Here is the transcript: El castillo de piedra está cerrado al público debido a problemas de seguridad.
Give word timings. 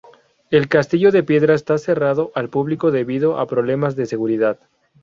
El 0.49 0.67
castillo 0.67 1.11
de 1.11 1.21
piedra 1.21 1.53
está 1.53 1.77
cerrado 1.77 2.31
al 2.33 2.49
público 2.49 2.89
debido 2.89 3.37
a 3.37 3.45
problemas 3.45 3.95
de 3.95 4.07
seguridad. 4.07 4.57